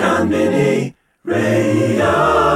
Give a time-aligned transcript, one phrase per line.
[0.00, 2.49] Mini Radio.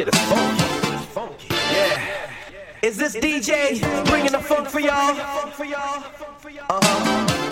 [0.00, 0.96] shit is funky.
[1.12, 1.46] funky.
[1.50, 2.30] Yeah.
[2.82, 5.10] Is this DJ bringing the funk for y'all?
[5.10, 5.50] Uh
[6.68, 7.00] huh.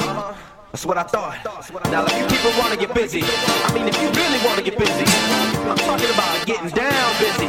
[0.09, 0.35] Uh-huh.
[0.73, 1.45] That's what I thought.
[1.91, 4.65] Now, if you people want to get busy, I mean, if you really want to
[4.65, 5.05] get busy,
[5.69, 7.49] I'm talking about getting down busy.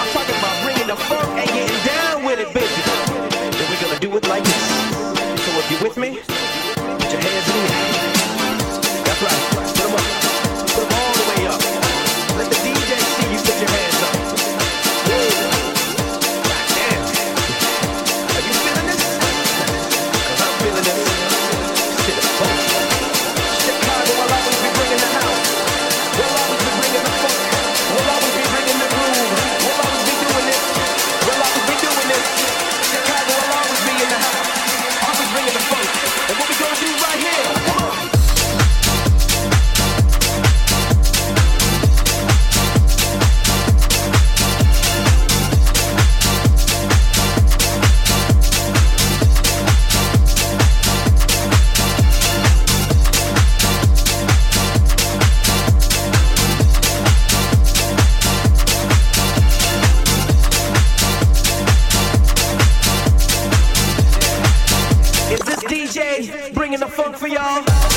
[0.00, 2.82] I'm talking about bringing the funk and getting down with it busy.
[3.52, 4.64] Then we're going to do it like this.
[5.44, 6.20] So, if you're with me,
[66.68, 67.87] bringing the funk for y'all.